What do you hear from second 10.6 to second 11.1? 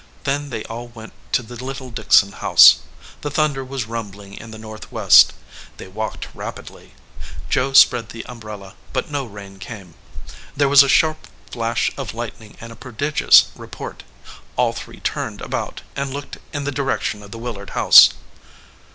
was a